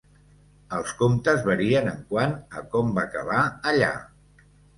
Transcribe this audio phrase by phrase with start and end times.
[0.77, 3.93] Els comptes varien en quant a com va acabar allà.